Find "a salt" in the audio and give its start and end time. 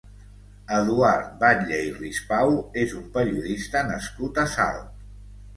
4.47-4.91